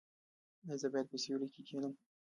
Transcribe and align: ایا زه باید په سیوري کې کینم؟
ایا 0.63 0.75
زه 0.81 0.87
باید 0.93 1.07
په 1.11 1.17
سیوري 1.23 1.47
کې 1.53 1.61
کینم؟ 1.67 1.93